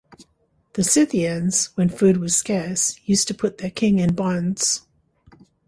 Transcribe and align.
The 0.73 0.83
Scythians, 0.83 1.67
when 1.75 1.87
food 1.89 2.17
was 2.17 2.35
scarce, 2.35 2.99
used 3.05 3.27
to 3.27 3.35
put 3.35 3.59
their 3.59 3.69
king 3.69 3.99
in 3.99 4.15
bonds. 4.15 4.87